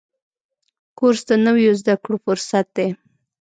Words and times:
کورس 0.97 1.21
د 1.29 1.31
نویو 1.45 1.73
زده 1.81 1.95
کړو 2.03 2.17
فرصت 2.25 2.65
دی. 2.77 2.87